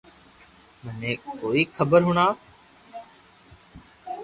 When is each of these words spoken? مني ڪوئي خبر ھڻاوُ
مني 0.83 1.11
ڪوئي 1.39 1.61
خبر 1.75 2.01
ھڻاوُ 2.07 2.33